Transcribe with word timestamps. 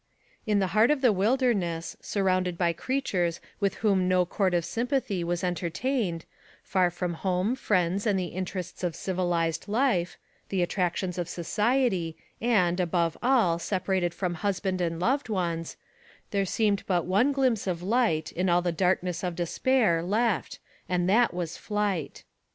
In 0.47 0.57
the 0.57 0.69
heart 0.73 0.89
of 0.89 1.01
the 1.01 1.11
wilderness, 1.11 1.95
surrounded 2.01 2.57
by 2.57 2.73
crea 2.73 3.03
tures 3.03 3.39
with 3.59 3.75
whom 3.85 4.07
no 4.07 4.25
chord 4.25 4.55
of 4.55 4.65
sympathy 4.65 5.23
was 5.23 5.43
enter 5.43 5.69
tained 5.69 6.23
far 6.63 6.89
from 6.89 7.13
home, 7.13 7.53
friends 7.55 8.07
and 8.07 8.17
the 8.17 8.25
interests 8.33 8.83
of 8.83 8.95
civilized 8.95 9.67
life 9.67 10.17
the 10.49 10.63
attractions 10.63 11.19
of 11.19 11.29
society, 11.29 12.17
and, 12.41 12.79
above 12.79 13.15
all, 13.21 13.59
separated 13.59 14.11
from 14.15 14.33
husband 14.33 14.81
and 14.81 14.99
loved 14.99 15.29
ones 15.29 15.77
there 16.31 16.45
seemed 16.45 16.83
but 16.87 17.05
one 17.05 17.31
glimpse 17.31 17.67
of 17.67 17.83
light, 17.83 18.31
in 18.31 18.49
all 18.49 18.63
the 18.63 18.73
blackness 18.73 19.23
of 19.23 19.35
despair, 19.35 20.01
left, 20.01 20.57
and 20.89 21.07
that 21.07 21.31
was 21.31 21.57
flight. 21.57 22.23